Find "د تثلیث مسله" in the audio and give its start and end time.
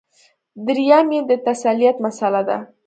1.29-2.41